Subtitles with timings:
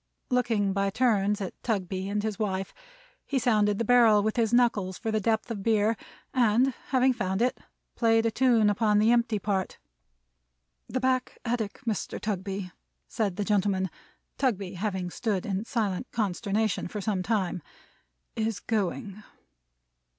[0.31, 2.73] Looking by turns at Tugby and his wife,
[3.27, 5.95] he sounded the barrel with his knuckles for the depth of beer,
[6.33, 7.59] and having found it,
[7.93, 9.77] played a tune upon the empty part.
[10.89, 12.19] "The back attic, Mr.
[12.19, 12.71] Tugby,"
[13.07, 13.91] said the gentleman:
[14.39, 17.61] Tugby having stood in silent consternation for some time;
[18.35, 19.21] "is Going."